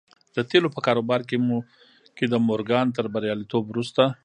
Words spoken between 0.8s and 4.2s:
کاروبار کې د مورګان تر برياليتوب وروسته.